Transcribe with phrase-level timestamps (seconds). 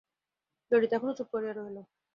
[0.71, 1.77] ললিতা এখনো চুপ করিয়া রহিল।